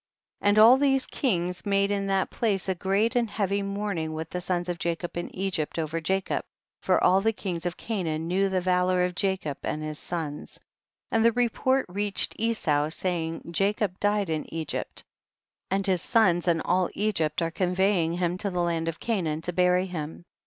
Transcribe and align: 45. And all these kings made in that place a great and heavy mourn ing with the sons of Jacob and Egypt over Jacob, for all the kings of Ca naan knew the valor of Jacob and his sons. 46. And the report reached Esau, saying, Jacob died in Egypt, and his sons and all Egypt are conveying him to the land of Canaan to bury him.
45. 0.39 0.49
And 0.49 0.57
all 0.59 0.77
these 0.77 1.05
kings 1.05 1.63
made 1.63 1.91
in 1.91 2.07
that 2.07 2.31
place 2.31 2.67
a 2.67 2.73
great 2.73 3.15
and 3.15 3.29
heavy 3.29 3.61
mourn 3.61 3.99
ing 3.99 4.13
with 4.13 4.31
the 4.31 4.41
sons 4.41 4.67
of 4.67 4.79
Jacob 4.79 5.15
and 5.15 5.29
Egypt 5.31 5.77
over 5.77 6.01
Jacob, 6.01 6.43
for 6.81 7.03
all 7.03 7.21
the 7.21 7.31
kings 7.31 7.67
of 7.67 7.77
Ca 7.77 8.01
naan 8.01 8.21
knew 8.21 8.49
the 8.49 8.61
valor 8.61 9.03
of 9.05 9.13
Jacob 9.13 9.59
and 9.61 9.83
his 9.83 9.99
sons. 9.99 10.53
46. 11.09 11.09
And 11.11 11.25
the 11.25 11.31
report 11.33 11.85
reached 11.87 12.35
Esau, 12.39 12.89
saying, 12.89 13.43
Jacob 13.51 13.99
died 13.99 14.31
in 14.31 14.51
Egypt, 14.51 15.03
and 15.69 15.85
his 15.85 16.01
sons 16.01 16.47
and 16.47 16.63
all 16.65 16.89
Egypt 16.95 17.39
are 17.43 17.51
conveying 17.51 18.13
him 18.13 18.39
to 18.39 18.49
the 18.49 18.59
land 18.63 18.87
of 18.87 18.99
Canaan 18.99 19.41
to 19.43 19.53
bury 19.53 19.85
him. 19.85 20.25